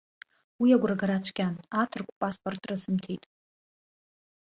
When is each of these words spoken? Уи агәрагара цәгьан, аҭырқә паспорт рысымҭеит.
Уи 0.61 0.69
агәрагара 0.75 1.23
цәгьан, 1.25 1.55
аҭырқә 1.81 2.13
паспорт 2.21 2.61
рысымҭеит. 2.69 3.23